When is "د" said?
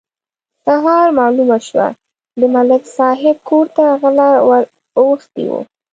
2.39-2.41